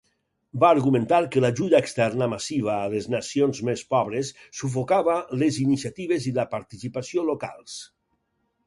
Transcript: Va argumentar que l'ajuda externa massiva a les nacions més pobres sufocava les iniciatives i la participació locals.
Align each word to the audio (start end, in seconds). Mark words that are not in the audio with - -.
Va 0.61 0.69
argumentar 0.75 1.19
que 1.35 1.43
l'ajuda 1.43 1.81
externa 1.83 2.27
massiva 2.31 2.71
a 2.77 2.89
les 2.95 3.09
nacions 3.17 3.61
més 3.69 3.85
pobres 3.95 4.33
sufocava 4.63 5.19
les 5.45 5.63
iniciatives 5.69 6.29
i 6.33 6.37
la 6.41 6.49
participació 6.59 7.31
locals. 7.33 7.81